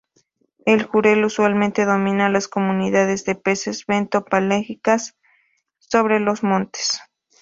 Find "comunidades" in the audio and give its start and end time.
2.47-3.23